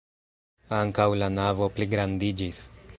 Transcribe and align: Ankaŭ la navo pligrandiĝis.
Ankaŭ 0.77 1.05
la 1.23 1.29
navo 1.37 1.69
pligrandiĝis. 1.77 2.69